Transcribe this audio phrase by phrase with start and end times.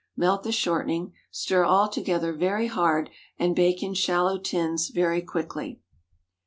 [0.17, 1.13] Melt the shortening.
[1.29, 5.79] Stir all together very hard, and bake in shallow tins very quickly.